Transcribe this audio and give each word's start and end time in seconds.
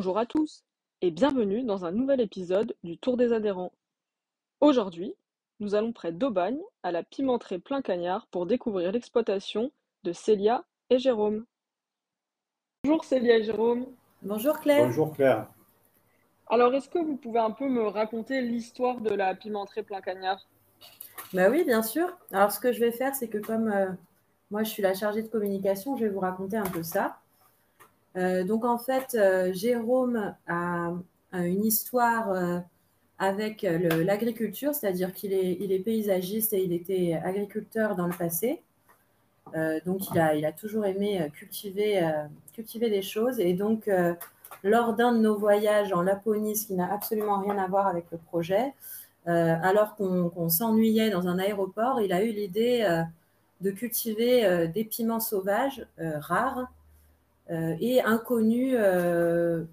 Bonjour 0.00 0.16
à 0.16 0.24
tous 0.24 0.64
et 1.02 1.10
bienvenue 1.10 1.62
dans 1.62 1.84
un 1.84 1.92
nouvel 1.92 2.22
épisode 2.22 2.74
du 2.82 2.96
Tour 2.96 3.18
des 3.18 3.34
adhérents. 3.34 3.70
Aujourd'hui, 4.62 5.14
nous 5.58 5.74
allons 5.74 5.92
près 5.92 6.10
d'Aubagne, 6.10 6.56
à 6.82 6.90
la 6.90 7.02
pimenterie 7.02 7.58
Plein 7.58 7.82
Cagnard, 7.82 8.26
pour 8.28 8.46
découvrir 8.46 8.92
l'exploitation 8.92 9.70
de 10.04 10.14
Célia 10.14 10.64
et 10.88 10.98
Jérôme. 10.98 11.44
Bonjour 12.82 13.04
Célia 13.04 13.36
et 13.36 13.44
Jérôme. 13.44 13.84
Bonjour 14.22 14.58
Claire. 14.60 14.86
Bonjour 14.86 15.12
Claire. 15.12 15.48
Alors, 16.48 16.72
est-ce 16.72 16.88
que 16.88 16.98
vous 16.98 17.16
pouvez 17.16 17.40
un 17.40 17.50
peu 17.50 17.68
me 17.68 17.86
raconter 17.86 18.40
l'histoire 18.40 19.02
de 19.02 19.14
la 19.14 19.34
pimenterie 19.34 19.82
Plein 19.82 20.00
Cagnard? 20.00 20.48
Bah 21.34 21.50
oui, 21.50 21.62
bien 21.62 21.82
sûr. 21.82 22.08
Alors, 22.32 22.52
ce 22.52 22.58
que 22.58 22.72
je 22.72 22.80
vais 22.80 22.92
faire, 22.92 23.14
c'est 23.14 23.28
que 23.28 23.36
comme 23.36 23.68
euh, 23.68 23.90
moi, 24.50 24.62
je 24.62 24.70
suis 24.70 24.82
la 24.82 24.94
chargée 24.94 25.22
de 25.22 25.28
communication, 25.28 25.94
je 25.98 26.06
vais 26.06 26.10
vous 26.10 26.20
raconter 26.20 26.56
un 26.56 26.70
peu 26.70 26.82
ça. 26.82 27.19
Euh, 28.16 28.44
donc, 28.44 28.64
en 28.64 28.78
fait, 28.78 29.14
euh, 29.14 29.52
Jérôme 29.52 30.34
a, 30.46 30.92
une 31.32 31.64
histoire 31.64 32.30
euh, 32.30 32.58
avec 33.18 33.62
l'agriculture, 33.62 34.74
c'est-à-dire 34.74 35.12
qu'il 35.12 35.32
est, 35.32 35.84
paysagiste 35.84 36.52
et 36.52 36.64
il 36.64 36.72
était 36.72 37.20
agriculteur 37.22 37.94
dans 37.94 38.06
le 38.06 38.14
passé. 38.14 38.62
Donc, 39.84 40.10
il 40.10 40.18
a, 40.18 40.52
toujours 40.52 40.86
aimé 40.86 41.30
cultiver, 41.34 42.02
des 42.56 43.02
choses. 43.02 43.38
Et 43.38 43.52
donc, 43.52 43.90
lors 44.64 44.94
d'un 44.94 45.12
de 45.12 45.18
nos 45.18 45.36
voyages 45.36 45.92
en 45.92 46.02
Laponie, 46.02 46.56
ce 46.56 46.66
qui 46.66 46.74
n'a 46.74 46.92
absolument 46.92 47.40
rien 47.40 47.58
à 47.58 47.68
voir 47.68 47.86
avec 47.86 48.06
le 48.10 48.18
projet, 48.18 48.72
alors 49.26 49.96
qu'on 49.96 50.48
s'ennuyait 50.48 51.10
dans 51.10 51.28
un 51.28 51.38
aéroport, 51.38 52.00
il 52.00 52.12
a 52.12 52.24
eu 52.24 52.30
l'idée 52.30 53.04
de 53.60 53.70
cultiver 53.70 54.66
des 54.68 54.84
piments 54.84 55.20
sauvages 55.20 55.86
rares 55.98 56.68
euh, 57.50 57.74
et 57.80 58.00
inconnus 58.02 58.76
euh, 58.78 59.64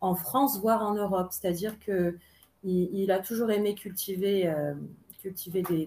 en 0.00 0.16
France, 0.16 0.60
voire 0.60 0.82
en 0.82 0.94
Europe. 0.94 1.28
C'est-à-dire 1.30 1.78
que 1.78 2.16
il, 2.64 2.90
il 2.92 3.12
a 3.12 3.20
toujours 3.20 3.50
aimé 3.52 3.76
cultiver, 3.76 4.48
euh, 4.48 4.74
des, 5.22 5.86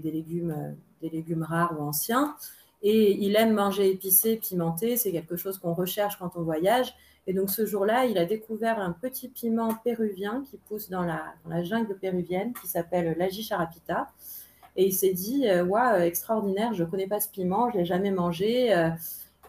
légumes, 1.02 1.44
rares 1.44 1.78
ou 1.78 1.84
anciens. 1.84 2.36
Et 2.82 3.12
il 3.26 3.36
aime 3.36 3.54
manger 3.54 3.92
épicé, 3.92 4.38
pimenté. 4.38 4.96
C'est 4.96 5.12
quelque 5.12 5.36
chose 5.36 5.58
qu'on 5.58 5.74
recherche 5.74 6.18
quand 6.18 6.38
on 6.38 6.44
voyage. 6.44 6.96
Et 7.28 7.34
donc 7.34 7.50
ce 7.50 7.66
jour-là, 7.66 8.06
il 8.06 8.18
a 8.18 8.26
découvert 8.26 8.80
un 8.80 8.94
petit 8.94 9.28
piment 9.28 9.74
péruvien 9.76 10.44
qui 10.50 10.58
pousse 10.58 10.90
dans 10.90 11.04
la, 11.04 11.64
jungle 11.64 11.98
péruvienne, 11.98 12.54
qui 12.62 12.68
s'appelle 12.68 13.18
l'Ajicarapita. 13.18 14.08
Et 14.78 14.86
il 14.86 14.94
s'est 14.94 15.14
dit, 15.14 15.46
Ouah, 15.68 16.06
extraordinaire, 16.06 16.74
je 16.74 16.84
ne 16.84 16.90
connais 16.90 17.08
pas 17.08 17.20
ce 17.20 17.28
piment, 17.28 17.70
je 17.70 17.76
ne 17.76 17.80
l'ai 17.82 17.86
jamais 17.86 18.12
mangé. 18.12 18.74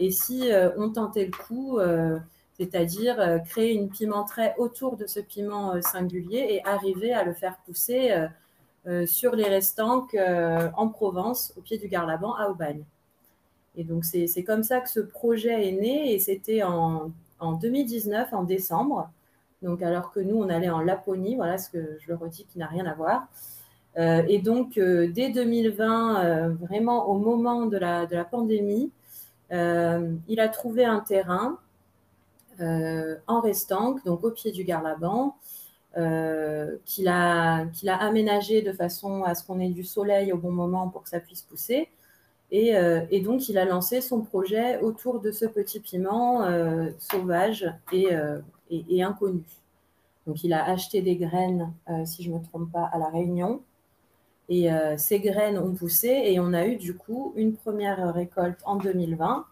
Et 0.00 0.10
si 0.10 0.50
euh, 0.50 0.70
on 0.78 0.90
tentait 0.90 1.26
le 1.26 1.30
coup, 1.30 1.78
euh, 1.78 2.18
c'est-à-dire 2.58 3.20
euh, 3.20 3.38
créer 3.38 3.74
une 3.74 3.90
pimenterie 3.90 4.48
autour 4.58 4.96
de 4.96 5.06
ce 5.06 5.20
piment 5.20 5.80
singulier 5.82 6.46
et 6.50 6.64
arriver 6.66 7.12
à 7.12 7.22
le 7.22 7.34
faire 7.34 7.58
pousser 7.64 8.12
sur 9.06 9.36
les 9.36 9.44
restants 9.44 10.08
en 10.76 10.88
Provence, 10.88 11.52
au 11.58 11.60
pied 11.60 11.76
du 11.76 11.86
Garlaban, 11.86 12.34
à 12.34 12.48
Aubagne. 12.48 12.82
Et 13.76 13.84
donc 13.84 14.04
c'est 14.04 14.42
comme 14.42 14.62
ça 14.62 14.80
que 14.80 14.88
ce 14.88 15.00
projet 15.00 15.68
est 15.68 15.72
né 15.72 16.14
et 16.14 16.18
c'était 16.18 16.62
en, 16.62 17.12
en 17.38 17.52
2019, 17.52 18.32
en 18.32 18.42
décembre. 18.42 19.10
Donc 19.62 19.82
alors 19.82 20.10
que 20.12 20.20
nous, 20.20 20.36
on 20.36 20.48
allait 20.48 20.70
en 20.70 20.80
Laponie, 20.80 21.36
voilà 21.36 21.58
ce 21.58 21.68
que 21.68 21.98
je 22.00 22.08
le 22.08 22.14
redis 22.14 22.46
qui 22.46 22.58
n'a 22.58 22.66
rien 22.66 22.86
à 22.86 22.94
voir. 22.94 23.28
Et 23.96 24.38
donc 24.38 24.78
dès 24.78 25.30
2020, 25.30 26.24
euh, 26.24 26.48
vraiment 26.54 27.08
au 27.08 27.18
moment 27.18 27.66
de 27.66 27.76
la, 27.76 28.06
pandémie, 28.24 28.90
il 29.52 30.40
a 30.40 30.48
trouvé 30.48 30.84
un 30.84 31.00
terrain 31.00 31.58
euh, 32.60 33.16
en 33.26 33.40
Restanque, 33.40 34.04
donc 34.04 34.24
au 34.24 34.30
pied 34.30 34.52
du 34.52 34.64
Garlaban, 34.64 35.36
euh, 35.98 36.76
qu'il 36.86 37.08
a, 37.08 37.66
a 37.88 37.94
aménagé 37.96 38.62
de 38.62 38.72
façon 38.72 39.24
à 39.24 39.34
ce 39.34 39.44
qu'on 39.44 39.60
ait 39.60 39.70
du 39.70 39.84
soleil 39.84 40.32
au 40.32 40.38
bon 40.38 40.52
moment 40.52 40.88
pour 40.88 41.02
que 41.04 41.08
ça 41.08 41.20
puisse 41.20 41.42
pousser. 41.42 41.88
Et, 42.52 42.76
euh, 42.76 43.02
et 43.10 43.20
donc, 43.20 43.48
il 43.48 43.58
a 43.58 43.64
lancé 43.66 44.00
son 44.00 44.22
projet 44.22 44.80
autour 44.80 45.20
de 45.20 45.32
ce 45.32 45.46
petit 45.46 45.80
piment 45.80 46.44
euh, 46.44 46.88
sauvage 46.98 47.72
et, 47.92 48.14
euh, 48.14 48.40
et- 48.70 48.84
et 48.90 49.02
inconnu. 49.04 49.42
Donc, 50.26 50.44
il 50.44 50.52
a 50.54 50.64
acheté 50.70 51.02
des 51.02 51.16
graines, 51.16 51.72
euh, 51.90 52.04
si 52.06 52.22
je 52.24 52.30
ne 52.30 52.38
me 52.38 52.44
trompe 52.44 52.72
pas, 52.72 52.90
à 52.92 52.98
La 52.98 53.08
Réunion. 53.08 53.62
Et 54.50 54.70
euh, 54.70 54.96
ces 54.98 55.20
graines 55.20 55.58
ont 55.58 55.72
poussé 55.72 56.08
et 56.08 56.40
on 56.40 56.52
a 56.52 56.66
eu 56.66 56.76
du 56.76 56.94
coup 56.94 57.32
une 57.36 57.54
première 57.54 58.12
récolte 58.12 58.58
en 58.64 58.76
2020, 58.76 59.46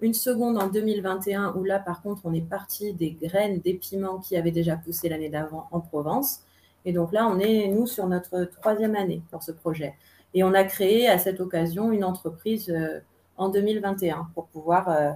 une 0.00 0.12
seconde 0.12 0.60
en 0.60 0.66
2021 0.66 1.54
où 1.54 1.62
là, 1.62 1.78
par 1.78 2.02
contre, 2.02 2.22
on 2.24 2.34
est 2.34 2.46
parti 2.46 2.92
des 2.92 3.12
graines 3.12 3.60
des 3.60 3.74
piments 3.74 4.18
qui 4.18 4.36
avaient 4.36 4.50
déjà 4.50 4.76
poussé 4.76 5.08
l'année 5.08 5.28
d'avant 5.28 5.68
en 5.70 5.78
Provence. 5.78 6.40
Et 6.84 6.92
donc 6.92 7.12
là, 7.12 7.28
on 7.28 7.38
est, 7.38 7.68
nous, 7.68 7.86
sur 7.86 8.08
notre 8.08 8.44
troisième 8.60 8.96
année 8.96 9.22
pour 9.30 9.44
ce 9.44 9.52
projet. 9.52 9.94
Et 10.34 10.42
on 10.42 10.52
a 10.52 10.64
créé 10.64 11.08
à 11.08 11.18
cette 11.18 11.40
occasion 11.40 11.92
une 11.92 12.02
entreprise 12.02 12.70
euh, 12.70 12.98
en 13.36 13.50
2021 13.50 14.30
pour 14.34 14.46
pouvoir 14.48 15.14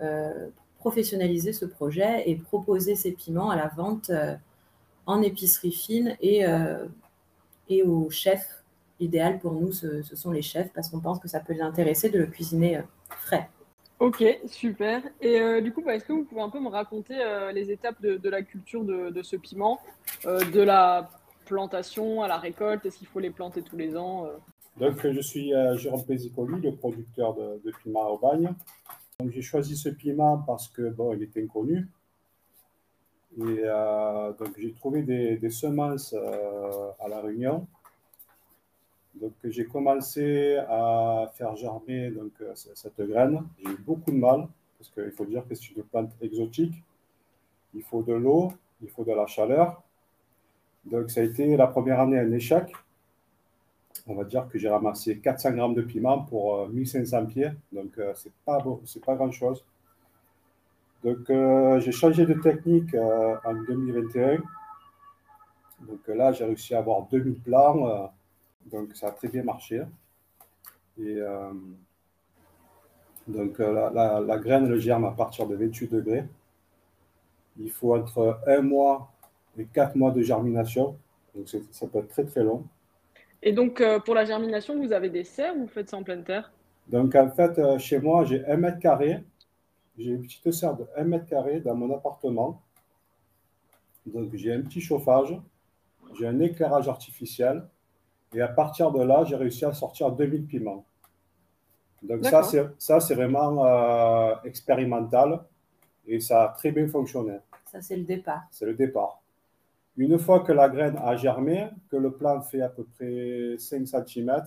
euh, 0.00 0.48
professionnaliser 0.80 1.52
ce 1.52 1.64
projet 1.64 2.28
et 2.28 2.34
proposer 2.34 2.96
ces 2.96 3.12
piments 3.12 3.50
à 3.50 3.56
la 3.56 3.68
vente 3.68 4.10
en 5.06 5.22
épicerie 5.22 5.72
fine 5.72 6.16
et, 6.20 6.44
et 7.68 7.82
aux 7.82 8.10
chefs. 8.10 8.64
Idéal 9.00 9.38
pour 9.38 9.52
nous, 9.52 9.70
ce, 9.70 10.02
ce 10.02 10.16
sont 10.16 10.32
les 10.32 10.42
chefs 10.42 10.72
parce 10.72 10.88
qu'on 10.88 10.98
pense 10.98 11.20
que 11.20 11.28
ça 11.28 11.38
peut 11.38 11.52
les 11.52 11.60
intéresser 11.60 12.10
de 12.10 12.18
le 12.18 12.26
cuisiner 12.26 12.78
euh, 12.78 12.82
frais. 13.10 13.48
Ok, 14.00 14.24
super. 14.46 15.02
Et 15.20 15.40
euh, 15.40 15.60
du 15.60 15.72
coup, 15.72 15.82
bah, 15.82 15.94
est-ce 15.94 16.04
que 16.04 16.12
vous 16.12 16.24
pouvez 16.24 16.40
un 16.40 16.50
peu 16.50 16.60
me 16.60 16.68
raconter 16.68 17.14
euh, 17.16 17.52
les 17.52 17.70
étapes 17.70 18.00
de, 18.00 18.16
de 18.16 18.28
la 18.28 18.42
culture 18.42 18.84
de, 18.84 19.10
de 19.10 19.22
ce 19.22 19.36
piment, 19.36 19.78
euh, 20.26 20.40
de 20.50 20.60
la 20.60 21.10
plantation 21.46 22.22
à 22.22 22.28
la 22.28 22.38
récolte? 22.38 22.86
Est-ce 22.86 22.98
qu'il 22.98 23.06
faut 23.06 23.20
les 23.20 23.30
planter 23.30 23.62
tous 23.62 23.76
les 23.76 23.96
ans 23.96 24.26
euh? 24.26 24.36
Donc, 24.78 25.04
je 25.04 25.20
suis 25.20 25.52
euh, 25.54 25.76
Jérôme 25.76 26.04
Pesicoli, 26.04 26.60
le 26.60 26.74
producteur 26.76 27.34
de, 27.34 27.60
de 27.64 27.72
piment 27.82 28.04
à 28.04 28.10
Aubagne. 28.10 28.52
Donc, 29.18 29.30
j'ai 29.30 29.42
choisi 29.42 29.76
ce 29.76 29.88
piment 29.88 30.38
parce 30.38 30.68
que, 30.68 30.90
bon, 30.90 31.12
il 31.14 31.22
était 31.22 31.42
inconnu. 31.42 31.88
Euh, 33.40 34.32
donc, 34.32 34.58
j'ai 34.58 34.72
trouvé 34.72 35.02
des, 35.02 35.50
semences 35.50 36.14
euh, 36.14 36.90
à 37.00 37.08
La 37.08 37.20
Réunion. 37.20 37.66
Donc, 39.14 39.32
j'ai 39.44 39.66
commencé 39.66 40.56
à 40.68 41.30
faire 41.34 41.56
germer 41.56 42.10
donc, 42.10 42.32
euh, 42.40 42.52
cette 42.54 43.00
graine. 43.00 43.42
J'ai 43.58 43.70
eu 43.70 43.78
beaucoup 43.78 44.10
de 44.10 44.16
mal 44.16 44.46
parce 44.78 44.90
qu'il 44.90 45.10
faut 45.12 45.24
dire 45.24 45.46
que 45.48 45.54
c'est 45.54 45.70
une 45.70 45.82
plante 45.82 46.10
exotique. 46.20 46.74
Il 47.74 47.82
faut 47.82 48.02
de 48.02 48.12
l'eau, 48.12 48.52
il 48.82 48.88
faut 48.88 49.04
de 49.04 49.12
la 49.12 49.26
chaleur. 49.26 49.82
Donc, 50.84 51.10
ça 51.10 51.20
a 51.20 51.24
été 51.24 51.56
la 51.56 51.66
première 51.66 52.00
année 52.00 52.18
un 52.18 52.32
échec 52.32 52.72
on 54.10 54.14
va 54.14 54.24
dire 54.24 54.48
que 54.48 54.58
j'ai 54.58 54.70
ramassé 54.70 55.18
400 55.18 55.50
grammes 55.52 55.74
de 55.74 55.82
piment 55.82 56.20
pour 56.20 56.54
euh, 56.54 56.68
1500 56.68 57.26
pieds, 57.26 57.50
donc 57.72 58.00
c'est 58.14 58.32
pas 58.46 58.58
pas 59.04 59.14
grand 59.16 59.30
chose. 59.30 59.62
Donc 61.02 61.28
euh, 61.30 61.80
j'ai 61.80 61.90
changé 61.90 62.24
de 62.24 62.34
technique 62.34 62.94
euh, 62.94 63.34
en 63.44 63.54
2021. 63.54 64.38
Donc 65.80 66.06
là 66.06 66.30
j'ai 66.32 66.44
réussi 66.44 66.72
à 66.74 66.78
avoir 66.78 67.02
2000 67.08 67.40
plants, 67.40 67.88
euh, 67.88 68.06
donc 68.70 68.94
ça 68.96 69.08
a 69.08 69.12
très 69.12 69.28
bien 69.28 69.42
marché. 69.42 69.82
Et 70.98 71.16
euh, 71.22 71.52
donc 73.28 73.60
la, 73.60 73.90
la- 73.90 74.18
la 74.20 74.38
graine 74.38 74.66
elle 74.66 74.80
germe 74.80 75.04
à 75.04 75.12
partir 75.12 75.46
de 75.46 75.54
28 75.54 75.86
degrés. 75.92 76.24
Il 77.58 77.70
faut 77.70 77.94
entre 77.94 78.40
un 78.46 78.62
mois 78.62 79.12
et 79.58 79.66
quatre 79.66 79.96
mois 79.96 80.12
de 80.12 80.22
germination, 80.22 80.96
donc 81.34 81.46
ça 81.72 81.86
peut 81.86 81.98
être 81.98 82.08
très 82.08 82.24
très 82.24 82.42
long. 82.42 82.64
Et 83.42 83.52
donc, 83.52 83.80
euh, 83.80 83.98
pour 83.98 84.14
la 84.14 84.24
germination, 84.24 84.78
vous 84.78 84.92
avez 84.92 85.10
des 85.10 85.24
serres 85.24 85.56
ou 85.56 85.62
vous 85.62 85.66
faites 85.68 85.88
ça 85.90 85.96
en 85.96 86.04
pleine 86.04 86.22
terre? 86.22 86.52
Donc, 86.88 87.14
en 87.14 87.30
fait, 87.30 87.56
euh, 87.60 87.78
chez 87.78 88.00
moi, 88.00 88.24
j'ai 88.24 88.44
un 88.46 88.56
mètre 88.56 88.80
carré. 88.80 89.22
J'ai 89.98 90.12
une 90.12 90.22
petite 90.22 90.52
serre 90.52 90.76
de 90.76 90.86
1 90.96 91.04
mètre 91.04 91.26
carré 91.26 91.60
dans 91.60 91.74
mon 91.74 91.92
appartement. 91.92 92.62
Donc, 94.06 94.34
j'ai 94.34 94.52
un 94.52 94.62
petit 94.62 94.80
chauffage. 94.80 95.36
J'ai 96.16 96.26
un 96.26 96.38
éclairage 96.40 96.88
artificiel. 96.88 97.66
Et 98.32 98.40
à 98.40 98.48
partir 98.48 98.92
de 98.92 99.02
là, 99.02 99.24
j'ai 99.24 99.36
réussi 99.36 99.64
à 99.64 99.72
sortir 99.72 100.12
2000 100.12 100.46
piments. 100.46 100.84
Donc, 102.02 102.24
ça, 102.24 102.30
D'accord. 102.30 102.50
c'est, 102.50 102.66
ça, 102.78 103.00
c'est 103.00 103.16
vraiment 103.16 103.66
euh, 103.66 104.34
expérimental. 104.44 105.40
Et 106.06 106.20
ça 106.20 106.44
a 106.44 106.48
très 106.48 106.70
bien 106.70 106.86
fonctionné. 106.86 107.38
Ça, 107.66 107.82
c'est 107.82 107.96
le 107.96 108.04
départ. 108.04 108.46
C'est 108.50 108.66
le 108.66 108.74
départ. 108.74 109.20
Une 109.96 110.16
fois 110.16 110.40
que 110.40 110.52
la 110.52 110.68
graine 110.68 110.96
a 111.02 111.16
germé, 111.16 111.68
que 111.90 111.96
le 111.96 112.12
plant 112.12 112.40
fait 112.40 112.62
à 112.62 112.68
peu 112.68 112.84
près 112.84 113.56
5 113.58 113.84
cm, 113.84 114.42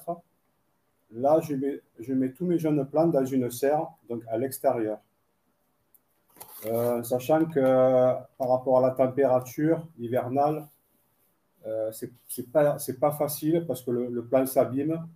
là, 1.12 1.42
je 1.42 1.56
mets, 1.56 1.82
je 2.00 2.14
mets 2.14 2.32
tous 2.32 2.46
mes 2.46 2.58
jeunes 2.58 2.88
plants 2.88 3.08
dans 3.08 3.26
une 3.26 3.52
serre, 3.52 3.86
donc 4.08 4.24
à 4.30 4.38
l'extérieur. 4.38 5.00
Euh, 6.66 7.02
sachant 7.04 7.46
que 7.46 7.60
par 8.38 8.50
rapport 8.50 8.78
à 8.78 8.82
la 8.82 8.92
température 8.92 9.88
hivernale, 9.98 10.68
euh, 11.66 11.92
c'est 11.92 12.12
c'est 12.28 12.52
pas, 12.52 13.12
facile 13.12 13.66
parce 13.68 13.82
que 13.84 13.92
le, 13.92 14.08
le 14.08 14.26
plant 14.26 14.46
s'abîme. 14.46 15.08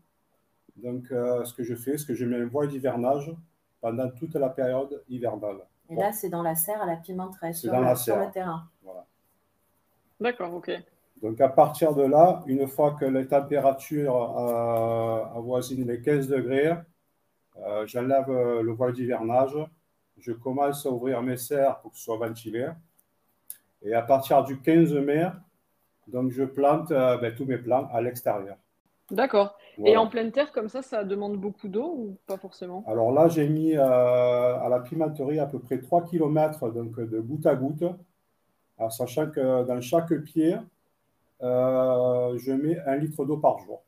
Donc, 0.75 1.11
euh, 1.11 1.43
ce 1.45 1.53
que 1.53 1.63
je 1.63 1.75
fais, 1.75 1.97
c'est 1.97 2.05
que 2.05 2.13
je 2.13 2.25
mets 2.25 2.37
un 2.37 2.47
voile 2.47 2.67
d'hivernage 2.67 3.33
pendant 3.79 4.09
toute 4.09 4.35
la 4.35 4.49
période 4.49 5.03
hivernale. 5.07 5.57
Et 5.89 5.95
là, 5.95 6.11
c'est 6.11 6.29
dans 6.29 6.41
la 6.41 6.55
serre 6.55 6.81
à 6.81 6.85
la 6.85 6.97
pimenterie, 6.97 7.53
C'est 7.53 7.61
sur, 7.61 7.71
dans 7.71 7.81
la 7.81 7.95
sur 7.95 8.15
le 8.15 8.23
serre. 8.23 8.31
terrain. 8.31 8.67
Voilà. 8.83 9.05
D'accord, 10.19 10.53
ok. 10.53 10.71
Donc 11.21 11.39
à 11.39 11.49
partir 11.49 11.95
de 11.95 12.03
là, 12.03 12.43
une 12.45 12.67
fois 12.67 12.91
que 12.99 13.05
les 13.05 13.27
températures 13.27 14.37
euh, 14.37 15.23
avoisinent 15.37 15.87
les 15.87 16.01
15 16.01 16.27
degrés, 16.27 16.73
euh, 17.57 17.85
j'enlève 17.87 18.29
euh, 18.29 18.61
le 18.61 18.71
voile 18.73 18.93
d'hivernage, 18.93 19.55
je 20.19 20.31
commence 20.31 20.85
à 20.85 20.89
ouvrir 20.89 21.21
mes 21.21 21.37
serres 21.37 21.79
pour 21.79 21.91
que 21.91 21.97
ce 21.97 22.03
soit 22.03 22.17
ventilé. 22.17 22.67
Et 23.81 23.93
à 23.93 24.01
partir 24.01 24.43
du 24.43 24.59
15 24.61 24.93
mai, 24.93 25.27
donc 26.07 26.31
je 26.31 26.43
plante 26.43 26.91
euh, 26.91 27.17
ben, 27.17 27.33
tous 27.35 27.45
mes 27.45 27.57
plants 27.57 27.87
à 27.91 28.01
l'extérieur. 28.01 28.57
D'accord. 29.11 29.57
Et 29.83 29.97
en 29.97 30.07
pleine 30.07 30.31
terre, 30.31 30.51
comme 30.51 30.69
ça, 30.69 30.81
ça 30.81 31.03
demande 31.03 31.37
beaucoup 31.37 31.67
d'eau 31.67 31.93
ou 31.95 32.17
pas 32.25 32.37
forcément? 32.37 32.83
Alors 32.87 33.11
là, 33.11 33.27
j'ai 33.27 33.47
mis 33.47 33.75
euh, 33.75 33.83
à 33.83 34.67
la 34.69 34.79
pimenterie 34.79 35.37
à 35.37 35.45
peu 35.45 35.59
près 35.59 35.79
3 35.79 36.05
km 36.05 36.69
donc, 36.71 36.99
de 36.99 37.19
goutte 37.19 37.45
à 37.45 37.55
goutte, 37.55 37.83
sachant 38.89 39.29
que 39.29 39.63
dans 39.65 39.79
chaque 39.81 40.13
pied, 40.23 40.55
euh, 41.41 42.37
je 42.37 42.51
mets 42.53 42.79
un 42.79 42.95
litre 42.95 43.25
d'eau 43.25 43.37
par 43.37 43.59
jour. 43.59 43.83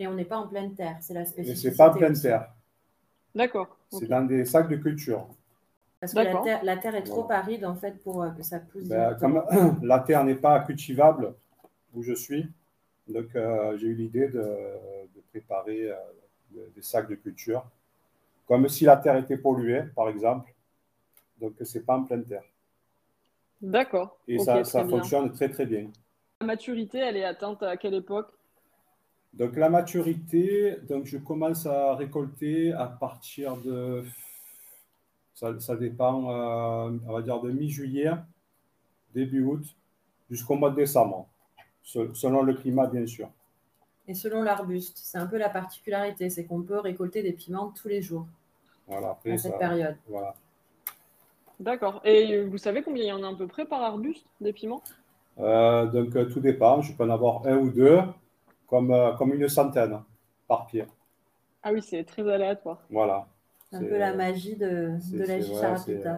Et 0.00 0.06
on 0.06 0.14
n'est 0.14 0.24
pas 0.24 0.36
en 0.36 0.48
pleine 0.48 0.74
terre, 0.74 0.96
c'est 1.00 1.14
la 1.14 1.22
Et 1.22 1.26
spécificité. 1.26 1.70
c'est 1.70 1.76
pas 1.76 1.90
en 1.90 1.94
pleine 1.94 2.20
terre, 2.20 2.52
D'accord. 3.38 3.76
c'est 3.90 4.06
dans 4.06 4.24
des 4.26 4.44
sacs 4.44 4.68
de 4.68 4.76
culture. 4.76 5.26
Parce 6.00 6.12
que 6.14 6.20
la 6.20 6.36
terre, 6.36 6.64
la 6.64 6.76
terre 6.76 6.94
est 6.94 7.02
trop 7.02 7.22
Voilà. 7.22 7.40
aride 7.40 7.64
en 7.64 7.74
fait 7.74 8.00
pour 8.02 8.22
euh, 8.22 8.30
que 8.30 8.42
ça 8.42 8.60
pousse 8.60 8.84
Ben, 8.84 9.14
comme 9.18 9.42
la 9.82 9.98
terre 10.00 10.24
n'est 10.24 10.34
pas 10.36 10.60
cultivable 10.60 11.34
où 11.94 12.02
je 12.02 12.12
suis, 12.14 12.46
donc 13.08 13.34
euh, 13.36 13.76
j'ai 13.78 13.88
eu 13.88 13.94
l'idée 13.94 14.28
de, 14.28 14.40
de 14.40 15.20
préparer 15.30 15.90
euh, 15.90 15.94
de- 16.52 16.70
des 16.74 16.82
sacs 16.82 17.08
de 17.08 17.16
culture, 17.16 17.64
comme 18.48 18.68
si 18.68 18.84
la 18.84 18.96
terre 18.96 19.16
était 19.16 19.38
polluée, 19.38 19.84
par 19.96 20.08
exemple. 20.08 20.52
Donc 21.40 21.54
c'est 21.64 21.84
pas 21.86 21.96
en 21.96 22.04
pleine 22.04 22.24
terre. 22.24 22.44
D'accord. 23.62 24.18
Et 24.28 24.38
ça, 24.38 24.62
très 24.62 24.64
ça 24.64 24.84
fonctionne 24.84 25.32
très 25.32 25.48
très 25.48 25.66
bien. 25.66 25.90
La 26.40 26.48
maturité, 26.48 26.98
elle 26.98 27.16
est 27.16 27.24
atteinte 27.24 27.62
à 27.62 27.76
quelle 27.76 27.94
époque? 27.94 28.32
Donc 29.32 29.56
la 29.56 29.70
maturité, 29.70 30.76
donc 30.88 31.06
je 31.06 31.16
commence 31.16 31.64
à 31.64 31.94
récolter 31.94 32.72
à 32.72 32.86
partir 32.86 33.56
de, 33.56 34.04
ça, 35.34 35.58
ça 35.60 35.74
dépend, 35.76 36.30
euh, 36.30 36.98
on 37.06 37.12
va 37.12 37.22
dire 37.22 37.40
de 37.40 37.50
mi-juillet, 37.50 38.10
début 39.14 39.42
août, 39.42 39.64
jusqu'au 40.30 40.54
mois 40.56 40.70
de 40.70 40.76
décembre, 40.76 41.28
se- 41.82 42.12
selon 42.14 42.42
le 42.42 42.54
climat 42.54 42.86
bien 42.86 43.06
sûr. 43.06 43.30
Et 44.08 44.14
selon 44.14 44.42
l'arbuste, 44.42 44.98
c'est 45.00 45.18
un 45.18 45.28
peu 45.28 45.38
la 45.38 45.48
particularité, 45.48 46.30
c'est 46.30 46.44
qu'on 46.46 46.62
peut 46.62 46.80
récolter 46.80 47.22
des 47.22 47.32
piments 47.32 47.70
tous 47.70 47.86
les 47.86 48.02
jours 48.02 48.26
Voilà, 48.88 49.10
à 49.10 49.10
après 49.12 49.38
cette 49.38 49.52
ça, 49.52 49.58
période. 49.58 49.96
voilà. 50.08 50.34
D'accord. 51.60 52.00
Et 52.04 52.42
vous 52.42 52.58
savez 52.58 52.82
combien 52.82 53.04
il 53.04 53.08
y 53.08 53.12
en 53.12 53.22
a 53.22 53.28
à 53.28 53.34
peu 53.34 53.46
près 53.46 53.64
par 53.64 53.82
arbuste 53.82 54.26
des 54.40 54.52
piments? 54.52 54.82
Euh, 55.38 55.86
donc 55.86 56.16
euh, 56.16 56.26
tout 56.26 56.40
dépend, 56.40 56.82
je 56.82 56.92
peux 56.94 57.04
en 57.04 57.10
avoir 57.10 57.46
un 57.46 57.56
ou 57.58 57.70
deux, 57.70 57.98
comme, 58.68 58.92
euh, 58.92 59.12
comme 59.14 59.34
une 59.34 59.48
centaine 59.48 60.00
par 60.46 60.66
pied. 60.66 60.86
Ah 61.62 61.72
oui, 61.72 61.82
c'est 61.82 62.04
très 62.04 62.28
aléatoire. 62.30 62.78
Voilà. 62.90 63.26
C'est 63.70 63.76
un 63.76 63.80
peu 63.80 63.98
la 63.98 64.14
magie 64.14 64.56
de, 64.56 64.96
de 65.12 65.24
la 65.24 65.36
ouais, 65.36 66.06
euh, 66.06 66.16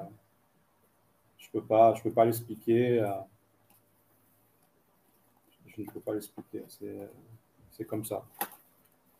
je 1.39 1.51
peux 1.51 1.63
pas, 1.63 1.95
je 1.95 2.03
peux 2.03 2.13
pas 2.13 2.25
l'expliquer. 2.25 3.01
euh, 3.01 3.09
je 5.67 5.83
ne 5.83 5.87
peux 5.87 6.01
pas 6.01 6.13
l'expliquer. 6.13 6.63
C'est, 6.69 7.09
c'est 7.71 7.85
comme 7.85 8.05
ça. 8.05 8.23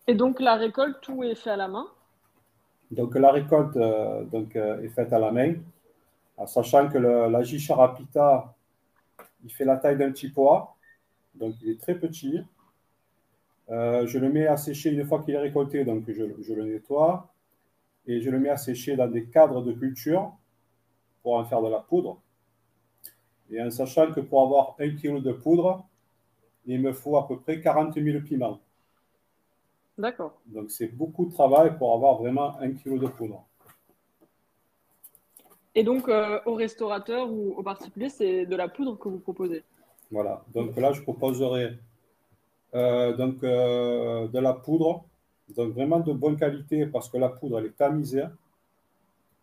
Et 0.07 0.15
donc 0.15 0.41
la 0.41 0.55
récolte, 0.55 1.01
tout 1.01 1.23
est 1.25 1.35
fait 1.35 1.51
à 1.51 1.57
la 1.57 1.69
main? 1.69 1.87
Donc 2.91 3.15
la 3.15 3.31
récolte 3.31 3.77
euh, 3.77 4.25
donc, 4.25 4.57
euh, 4.57 4.83
est 4.83 4.89
faite 4.89 5.13
à 5.13 5.19
la 5.19 5.31
main, 5.31 5.55
en 6.37 6.47
sachant 6.47 6.89
que 6.89 6.99
le, 6.99 7.29
la 7.29 7.43
Jicharapita, 7.43 8.55
il 9.45 9.53
fait 9.53 9.65
la 9.65 9.77
taille 9.77 9.99
d'un 9.99 10.11
petit 10.13 10.29
pois, 10.31 10.77
donc 11.35 11.55
il 11.63 11.71
est 11.71 11.81
très 11.81 11.95
petit. 11.95 12.41
Euh, 13.71 14.07
je 14.07 14.19
le 14.19 14.31
mets 14.31 14.47
à 14.47 14.57
sécher 14.57 14.91
une 14.91 15.05
fois 15.05 15.23
qu'il 15.23 15.35
est 15.35 15.39
récolté, 15.39 15.85
donc 15.85 16.05
je, 16.09 16.25
je 16.41 16.55
le 16.55 16.65
nettoie 16.65 17.33
et 18.07 18.21
je 18.21 18.31
le 18.31 18.41
mets 18.41 18.49
à 18.49 18.57
sécher 18.57 18.97
dans 18.97 19.07
des 19.09 19.27
cadres 19.27 19.63
de 19.63 19.73
culture 19.73 20.33
pour 21.23 21.35
en 21.35 21.45
faire 21.45 21.63
de 21.63 21.69
la 21.69 21.79
poudre. 21.79 22.21
Et 23.51 23.63
en 23.63 23.71
sachant 23.71 24.13
que 24.13 24.21
pour 24.21 24.43
avoir 24.43 24.75
un 24.81 24.91
kilo 24.97 25.21
de 25.21 25.33
poudre, 25.33 25.87
il 26.67 26.81
me 26.81 26.93
faut 26.93 27.17
à 27.17 27.27
peu 27.27 27.39
près 27.39 27.61
40 27.61 27.95
000 27.95 28.21
piments. 28.23 28.61
D'accord. 29.99 30.41
Donc 30.47 30.71
c'est 30.71 30.89
beaucoup 30.89 31.27
de 31.27 31.33
travail 31.33 31.77
pour 31.77 31.95
avoir 31.95 32.17
vraiment 32.17 32.59
un 32.59 32.73
kilo 32.73 32.99
de 32.99 33.07
poudre. 33.07 33.45
Et 35.75 35.85
donc 35.85 36.09
euh, 36.09 36.41
au 36.47 36.55
restaurateur 36.55 37.31
ou 37.31 37.55
au 37.57 37.63
particulier, 37.63 38.09
c'est 38.09 38.47
de 38.47 38.57
la 38.57 38.69
poudre 38.69 38.99
que 38.99 39.09
vous 39.09 39.19
proposez? 39.19 39.63
Voilà. 40.11 40.45
Donc 40.53 40.77
là, 40.77 40.93
je 40.93 41.03
proposerai 41.03 41.79
donc, 42.73 43.43
euh, 43.43 44.29
de 44.29 44.39
la 44.39 44.53
poudre, 44.53 45.05
donc 45.57 45.73
vraiment 45.73 46.01
de 46.01 46.13
bonne 46.13 46.37
qualité 46.37 46.87
parce 46.87 47.09
que 47.09 47.19
la 47.19 47.29
poudre, 47.29 47.59
elle 47.59 47.67
est 47.67 47.77
tamisée. 47.77 48.25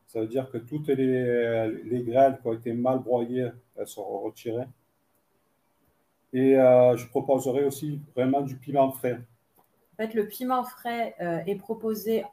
Ça 0.07 0.21
veut 0.21 0.27
dire 0.27 0.49
que 0.49 0.57
toutes 0.57 0.87
les, 0.87 1.69
les 1.83 2.03
graines 2.03 2.37
qui 2.41 2.47
ont 2.47 2.53
été 2.53 2.71
mal 2.73 2.99
broyées, 2.99 3.49
elles 3.75 3.87
seront 3.87 4.19
retirées. 4.19 4.67
Et 6.33 6.57
euh, 6.57 6.95
je 6.97 7.07
proposerai 7.07 7.63
aussi 7.63 8.01
vraiment 8.15 8.41
du 8.41 8.55
piment 8.57 8.91
frais. 8.91 9.19
En 9.93 9.95
fait, 9.97 10.13
le 10.13 10.27
piment 10.27 10.63
frais 10.63 11.15
euh, 11.21 11.39
est 11.45 11.55
proposé 11.55 12.25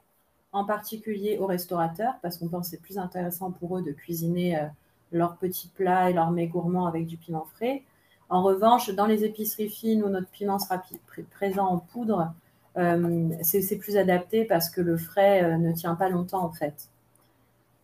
en 0.51 0.65
particulier 0.65 1.37
aux 1.37 1.45
restaurateurs 1.45 2.15
parce 2.21 2.37
qu'on 2.37 2.47
pense 2.47 2.67
que 2.67 2.75
c'est 2.75 2.81
plus 2.81 2.97
intéressant 2.97 3.51
pour 3.51 3.77
eux 3.77 3.81
de 3.81 3.91
cuisiner 3.91 4.57
euh, 4.57 4.65
leurs 5.11 5.37
petits 5.37 5.69
plats 5.69 6.09
et 6.09 6.13
leurs 6.13 6.31
mets 6.31 6.47
gourmands 6.47 6.85
avec 6.85 7.07
du 7.07 7.17
piment 7.17 7.45
frais. 7.45 7.83
En 8.29 8.41
revanche, 8.41 8.89
dans 8.89 9.05
les 9.05 9.23
épiceries 9.23 9.69
fines 9.69 10.03
où 10.03 10.09
notre 10.09 10.27
piment 10.27 10.57
sera 10.57 10.81
présent 11.31 11.67
en 11.67 11.77
poudre, 11.77 12.33
euh, 12.77 13.29
c'est 13.41 13.77
plus 13.77 13.97
adapté 13.97 14.45
parce 14.45 14.69
que 14.69 14.81
le 14.81 14.97
frais 14.97 15.43
euh, 15.43 15.57
ne 15.57 15.71
tient 15.71 15.95
pas 15.95 16.09
longtemps 16.09 16.43
en 16.43 16.51
fait. 16.51 16.89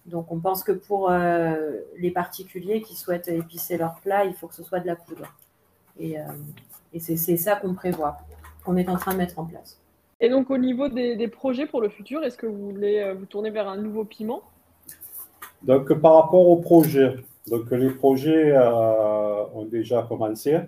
Donc 0.07 0.31
on 0.31 0.39
pense 0.39 0.63
que 0.63 0.71
pour 0.71 1.11
euh, 1.11 1.71
les 1.97 2.11
particuliers 2.11 2.81
qui 2.81 2.95
souhaitent 2.95 3.27
épicer 3.27 3.77
leur 3.77 3.95
plat, 4.01 4.25
il 4.25 4.33
faut 4.33 4.47
que 4.47 4.55
ce 4.55 4.63
soit 4.63 4.79
de 4.79 4.87
la 4.87 4.95
poudre. 4.95 5.31
Et, 5.99 6.19
euh, 6.19 6.23
et 6.91 6.99
c'est 6.99 7.37
ça 7.37 7.55
qu'on 7.55 7.75
prévoit, 7.75 8.17
qu'on 8.65 8.75
est 8.77 8.89
en 8.89 8.97
train 8.97 9.13
de 9.13 9.17
mettre 9.17 9.37
en 9.37 9.45
place. 9.45 9.79
Et 10.19 10.27
donc 10.29 10.49
au 10.49 10.57
niveau 10.57 10.87
des, 10.87 11.15
des 11.15 11.27
projets 11.27 11.67
pour 11.67 11.81
le 11.81 11.89
futur, 11.89 12.23
est-ce 12.23 12.37
que 12.37 12.47
vous 12.47 12.71
voulez 12.71 13.13
vous 13.13 13.25
tourner 13.25 13.51
vers 13.51 13.69
un 13.69 13.77
nouveau 13.77 14.05
piment? 14.05 14.41
Donc 15.61 15.93
par 15.93 16.15
rapport 16.15 16.47
au 16.49 16.57
projet, 16.57 17.15
donc 17.47 17.71
les 17.71 17.89
projets 17.89 18.51
euh, 18.51 19.45
ont 19.53 19.65
déjà 19.65 20.03
commencé. 20.03 20.59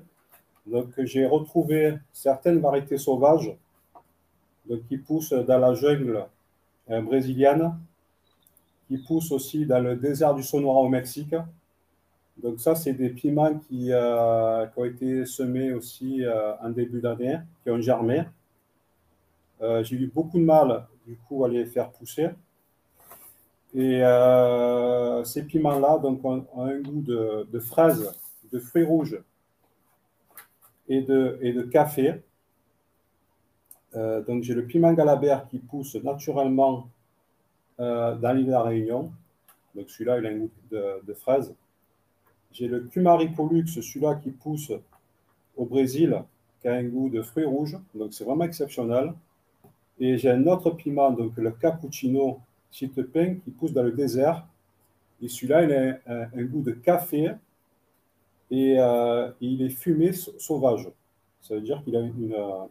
Donc 0.66 0.90
j'ai 0.98 1.26
retrouvé 1.26 1.98
certaines 2.12 2.60
variétés 2.60 2.98
sauvages 2.98 3.56
donc, 4.68 4.86
qui 4.88 4.98
poussent 4.98 5.34
dans 5.34 5.60
la 5.60 5.74
jungle 5.74 6.26
euh, 6.90 7.02
brésilienne, 7.02 7.74
qui 8.88 8.98
poussent 8.98 9.32
aussi 9.32 9.66
dans 9.66 9.80
le 9.80 9.96
désert 9.96 10.34
du 10.34 10.44
Sonora 10.44 10.80
au 10.80 10.90
Mexique. 10.90 11.36
Donc 12.42 12.60
ça, 12.60 12.74
c'est 12.74 12.94
des 12.94 13.10
piments 13.10 13.60
qui, 13.68 13.92
euh, 13.92 14.66
qui 14.68 14.80
ont 14.80 14.86
été 14.86 15.26
semés 15.26 15.74
aussi 15.74 16.24
en 16.62 16.70
début 16.70 17.00
d'année, 17.00 17.38
qui 17.64 17.70
ont 17.70 17.80
germé. 17.80 18.24
J'ai 19.62 19.96
eu 19.96 20.08
beaucoup 20.08 20.40
de 20.40 20.44
mal, 20.44 20.86
du 21.08 21.16
coup, 21.16 21.46
à 21.46 21.48
les 21.48 21.66
faire 21.66 21.90
pousser. 21.92 22.30
Et 23.76 24.04
euh, 24.04 25.24
ces 25.24 25.44
piments-là 25.44 26.00
ont, 26.04 26.46
un 26.58 26.80
goût 26.80 27.02
de, 27.02 27.48
de 27.52 27.60
fraise, 27.60 28.14
de 28.52 28.60
fruits 28.60 28.84
rouges 28.84 29.20
et 30.88 31.02
de, 31.02 31.62
café. 31.72 32.22
Euh, 33.96 34.22
donc 34.24 34.44
j'ai 34.44 34.54
le 34.54 34.66
piment 34.66 34.94
galabert 34.94 35.48
qui 35.48 35.58
pousse 35.58 35.96
naturellement 35.96 36.88
euh, 37.80 38.16
dans 38.16 38.34
l'île 38.34 38.46
de 38.46 38.52
la 38.52 38.62
Réunion. 38.62 39.12
Donc 39.74 39.90
celui-là, 39.90 40.20
il 40.20 40.26
a 40.28 40.30
un 40.30 40.38
goût 40.38 40.52
de, 40.70 41.04
de 41.06 41.14
fraise. 41.14 41.56
J'ai 42.52 42.68
le 42.68 42.82
Cumari 42.82 43.30
pollux, 43.30 43.66
celui-là 43.66 44.16
qui 44.16 44.30
pousse 44.30 44.72
au 45.58 45.66
Brésil, 45.66 46.22
qui 46.62 46.68
a 46.68 46.74
un 46.74 46.84
goût 46.84 47.10
de 47.10 47.24
fruits 47.24 47.46
rouges. 47.46 47.80
Donc 47.96 48.14
c'est 48.14 48.24
vraiment 48.24 48.46
exceptionnel. 48.46 49.14
Et 50.00 50.20
j'ai 50.20 50.30
un 50.30 50.46
autre 50.46 50.70
piment, 50.72 51.10
donc 51.10 51.38
le 51.38 51.52
Cappuccino 51.52 52.40
chitepin, 52.74 53.36
qui 53.36 53.52
pousse 53.52 53.72
dans 53.72 53.84
le 53.84 53.94
désert. 53.94 54.46
Et 55.22 55.30
celui-là, 55.30 55.64
il 55.64 55.74
a 55.74 56.00
un, 56.08 56.40
un 56.40 56.44
goût 56.44 56.62
de 56.62 56.72
café 56.74 57.32
et 58.52 58.76
euh, 58.80 59.32
il 59.40 59.62
est 59.62 59.70
fumé 59.70 60.12
sa- 60.12 60.32
sauvage. 60.38 60.90
Ça 61.42 61.56
veut 61.56 61.62
dire 61.62 61.82
qu'il 61.84 61.96
a 61.96 62.02
une, 62.02 62.34
euh, 62.34 62.66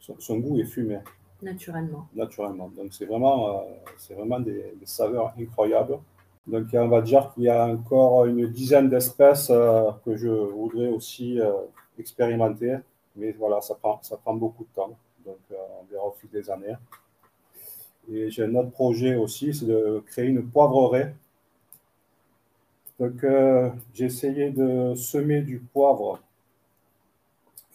son, 0.00 0.14
son 0.18 0.38
goût 0.38 0.58
est 0.60 0.64
fumé 0.64 0.98
naturellement. 1.42 2.06
naturellement. 2.14 2.68
Donc 2.76 2.92
c'est 2.94 3.06
vraiment, 3.06 3.48
euh, 3.48 3.62
c'est 3.98 4.14
vraiment 4.14 4.40
des, 4.40 4.74
des 4.78 4.86
saveurs 4.86 5.34
incroyables. 5.38 5.98
Donc 6.46 6.66
on 6.74 6.88
va 6.88 7.00
dire 7.02 7.32
qu'il 7.34 7.44
y 7.44 7.48
a 7.48 7.66
encore 7.66 8.26
une 8.26 8.46
dizaine 8.48 8.88
d'espèces 8.90 9.48
que 10.04 10.16
je 10.16 10.28
voudrais 10.28 10.88
aussi 10.88 11.38
expérimenter, 11.98 12.76
mais 13.16 13.32
voilà, 13.32 13.62
ça 13.62 13.74
prend, 13.74 13.98
ça 14.02 14.18
prend 14.18 14.34
beaucoup 14.34 14.64
de 14.64 14.68
temps. 14.74 14.94
Donc 15.24 15.38
on 15.50 15.84
verra 15.90 16.04
au 16.06 16.12
fil 16.20 16.28
des 16.28 16.50
années. 16.50 16.74
Et 18.10 18.30
j'ai 18.30 18.44
un 18.44 18.54
autre 18.54 18.70
projet 18.70 19.16
aussi, 19.16 19.54
c'est 19.54 19.66
de 19.66 20.02
créer 20.06 20.26
une 20.26 20.48
poivrerie. 20.48 21.10
Donc, 22.98 23.24
euh, 23.24 23.70
j'ai 23.92 24.04
essayé 24.06 24.50
de 24.50 24.94
semer 24.94 25.42
du 25.42 25.58
poivre, 25.58 26.20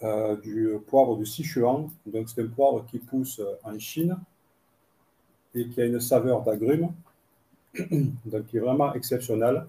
euh, 0.03 0.35
du 0.37 0.69
poivre 0.87 1.17
de 1.17 1.25
Sichuan. 1.25 1.89
Donc, 2.05 2.29
c'est 2.29 2.41
un 2.41 2.47
poivre 2.47 2.85
qui 2.85 2.99
pousse 2.99 3.41
en 3.63 3.77
Chine 3.79 4.17
et 5.55 5.67
qui 5.67 5.81
a 5.81 5.85
une 5.85 5.99
saveur 5.99 6.43
d'agrumes, 6.43 6.91
donc 8.25 8.45
qui 8.47 8.57
est 8.57 8.61
vraiment 8.61 8.93
exceptionnel. 8.93 9.65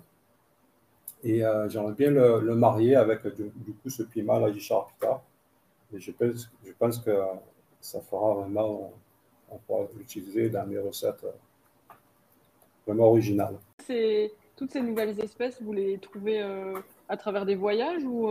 Et 1.23 1.45
euh, 1.45 1.69
j'aimerais 1.69 1.93
bien 1.93 2.11
le, 2.11 2.55
marier 2.55 2.97
avec 2.97 3.27
du, 3.27 3.73
coup 3.83 3.91
ce 3.91 4.03
piment, 4.03 4.39
la 4.39 4.53
Jicharapita. 4.53 5.23
Et 5.93 6.01
je 6.01 6.13
pense 6.79 6.99
que 6.99 7.11
ça 7.81 8.01
fera 8.01 8.35
vraiment, 8.35 8.93
on 9.51 9.59
pourra 9.59 9.87
l'utiliser 9.97 10.49
dans 10.49 10.67
mes 10.67 10.79
recettes 10.79 11.25
euh, 11.25 11.95
vraiment 12.87 13.07
originales. 13.07 13.57
Toutes 14.57 14.73
ces 14.73 14.83
nouvelles 14.83 15.19
espèces, 15.21 15.61
vous 15.63 15.73
les 15.73 15.99
trouvez 15.99 16.43
euh, 16.43 16.75
à 17.09 17.17
travers 17.17 17.47
des 17.47 17.55
voyages 17.55 18.05
ou 18.05 18.29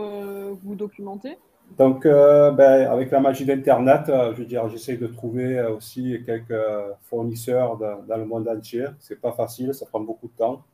vous 0.62 0.74
documentez 0.74 1.36
donc, 1.78 2.02
ben, 2.02 2.90
avec 2.90 3.12
la 3.12 3.20
magie 3.20 3.44
d'Internet, 3.44 4.02
je 4.06 4.38
veux 4.38 4.44
dire, 4.44 4.68
j'essaie 4.68 4.96
de 4.96 5.06
trouver 5.06 5.62
aussi 5.62 6.20
quelques 6.26 6.52
fournisseurs 7.02 7.76
dans 7.76 8.16
le 8.16 8.24
monde 8.24 8.48
entier. 8.48 8.86
C'est 8.98 9.20
pas 9.20 9.30
facile, 9.30 9.72
ça 9.72 9.86
prend 9.86 10.00
beaucoup 10.00 10.26
de 10.26 10.32
temps. 10.32 10.64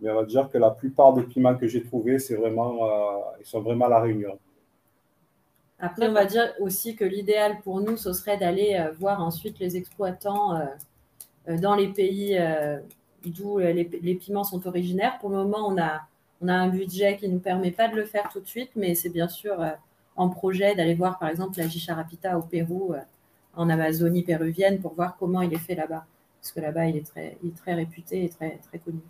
Mais 0.00 0.10
on 0.10 0.16
va 0.16 0.24
dire 0.24 0.50
que 0.50 0.58
la 0.58 0.70
plupart 0.70 1.12
des 1.14 1.22
piments 1.22 1.54
que 1.54 1.66
j'ai 1.66 1.82
trouvés, 1.82 2.18
c'est 2.18 2.36
vraiment, 2.36 2.84
euh, 2.84 3.20
ils 3.40 3.46
sont 3.46 3.60
vraiment 3.60 3.86
à 3.86 3.90
la 3.90 4.00
Réunion. 4.00 4.38
Après, 5.78 6.08
on 6.08 6.12
va 6.12 6.24
dire 6.24 6.52
aussi 6.60 6.96
que 6.96 7.04
l'idéal 7.04 7.60
pour 7.62 7.80
nous, 7.80 7.96
ce 7.96 8.12
serait 8.12 8.38
d'aller 8.38 8.76
euh, 8.78 8.92
voir 8.92 9.22
ensuite 9.22 9.58
les 9.58 9.76
exploitants 9.76 10.56
euh, 10.56 11.56
dans 11.58 11.74
les 11.74 11.88
pays 11.88 12.38
d'où 13.26 13.58
les, 13.58 14.14
piments 14.14 14.44
sont 14.44 14.66
originaires. 14.66 15.18
Pour 15.18 15.30
le 15.30 15.36
moment, 15.36 15.66
on 15.66 15.78
a, 15.78 16.02
on 16.40 16.48
a 16.48 16.54
un 16.54 16.68
budget 16.68 17.16
qui 17.16 17.28
ne 17.28 17.34
nous 17.34 17.40
permet 17.40 17.70
pas 17.70 17.88
de 17.88 17.96
le 17.96 18.06
faire 18.06 18.30
tout 18.32 18.40
de 18.40 18.46
suite, 18.46 18.70
mais 18.76 18.94
c'est 18.94 19.10
bien 19.10 19.28
sûr 19.28 19.62
en 20.16 20.30
projet 20.30 20.74
d'aller 20.74 20.94
voir 20.94 21.18
par 21.18 21.28
exemple 21.28 21.58
la 21.58 21.68
Jicharapita 21.68 22.38
au 22.38 22.42
Pérou, 22.42 22.94
en 23.56 23.68
Amazonie 23.68 24.22
péruvienne, 24.22 24.80
pour 24.80 24.94
voir 24.94 25.16
comment 25.18 25.42
il 25.42 25.52
est 25.52 25.58
fait 25.58 25.74
là-bas. 25.74 26.06
Parce 26.40 26.52
que 26.52 26.60
là-bas, 26.60 26.86
il, 26.86 26.96
est 26.96 27.06
très, 27.06 27.38
il 27.42 27.50
est 27.50 27.56
très 27.56 27.74
réputé 27.74 28.24
et 28.24 28.28
très, 28.28 28.58
très 28.58 28.78
connu. 28.78 29.00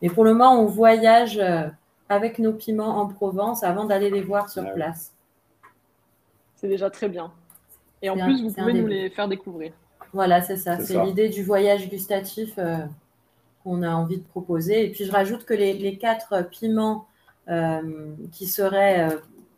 Mais 0.00 0.08
pour 0.08 0.24
le 0.24 0.32
moment, 0.34 0.60
on 0.60 0.66
voyage 0.66 1.38
euh, 1.38 1.68
avec 2.08 2.38
nos 2.38 2.52
piments 2.52 2.98
en 3.00 3.08
Provence 3.08 3.64
avant 3.64 3.86
d'aller 3.86 4.10
les 4.10 4.22
voir 4.22 4.48
sur 4.48 4.72
place. 4.72 5.12
C'est 6.56 6.68
déjà 6.68 6.90
très 6.90 7.08
bien. 7.08 7.32
Et 8.02 8.10
en 8.10 8.16
plus, 8.16 8.42
vous 8.42 8.52
pouvez 8.52 8.72
nous 8.72 8.86
les 8.86 9.10
faire 9.10 9.28
découvrir. 9.28 9.72
Voilà, 10.12 10.40
c'est 10.42 10.56
ça. 10.56 10.78
C'est 10.78 11.02
l'idée 11.04 11.28
du 11.28 11.42
voyage 11.42 11.88
gustatif 11.88 12.54
euh, 12.58 12.78
qu'on 13.62 13.82
a 13.82 13.90
envie 13.90 14.18
de 14.18 14.24
proposer. 14.24 14.84
Et 14.84 14.90
puis, 14.90 15.04
je 15.04 15.12
rajoute 15.12 15.44
que 15.44 15.54
les, 15.54 15.98
quatre 15.98 16.48
piments 16.50 17.06
euh, 17.48 18.14
qui 18.32 18.46
seraient 18.46 19.08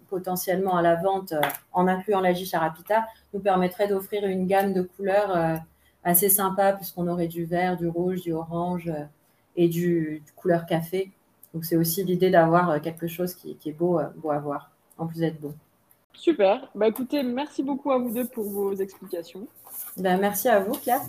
potentiellement 0.08 0.76
à 0.76 0.82
la 0.82 0.94
vente, 0.94 1.34
en 1.72 1.86
incluant 1.86 2.20
la 2.20 2.32
Jicharapita, 2.32 3.06
nous 3.34 3.40
permettraient 3.40 3.88
d'offrir 3.88 4.24
une 4.26 4.46
gamme 4.46 4.72
de 4.72 4.82
couleurs 4.82 5.60
assez 6.04 6.30
sympa, 6.30 6.72
puisqu'on 6.72 7.08
aurait 7.08 7.28
du 7.28 7.44
vert, 7.44 7.76
du 7.76 7.88
rouge, 7.88 8.22
du 8.22 8.32
orange 8.32 8.90
et 9.58 9.68
du, 9.68 10.22
couleur 10.36 10.64
café. 10.64 11.10
Donc 11.52 11.64
c'est 11.64 11.76
aussi 11.76 12.04
l'idée 12.04 12.30
d'avoir 12.30 12.70
euh, 12.70 12.78
quelque 12.78 13.08
chose 13.08 13.34
qui, 13.34 13.58
est 13.64 13.72
beau, 13.72 13.98
euh, 13.98 14.06
beau 14.16 14.30
à 14.30 14.38
voir, 14.38 14.70
en 14.96 15.06
plus 15.06 15.20
d'être 15.20 15.40
beau. 15.40 15.52
Super. 16.18 16.70
Bah 16.74 16.88
écoutez, 16.88 17.22
merci 17.22 17.62
beaucoup 17.62 17.92
à 17.92 17.98
vous 17.98 18.12
deux 18.12 18.26
pour 18.26 18.50
vos 18.50 18.74
explications. 18.74 19.46
Ben, 19.96 20.20
merci 20.20 20.48
à 20.48 20.58
vous, 20.58 20.72
Claire. 20.72 21.00